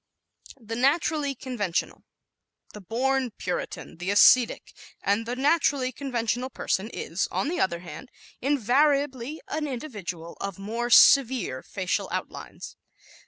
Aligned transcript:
The 0.59 0.75
Naturally 0.75 1.35
Conventional¶ 1.35 1.97
The 2.73 2.81
"born 2.81 3.29
Puritan," 3.37 3.97
the 3.97 4.09
ascetic, 4.09 4.73
and 5.03 5.27
the 5.27 5.35
naturally 5.35 5.91
conventional 5.91 6.49
person 6.49 6.89
is, 6.91 7.27
on 7.29 7.49
the 7.49 7.59
other 7.59 7.81
hand, 7.81 8.09
invariably 8.41 9.41
an 9.47 9.67
individual 9.67 10.37
of 10.41 10.57
more 10.57 10.89
severe 10.89 11.61
facial 11.61 12.09
outlines. 12.11 12.75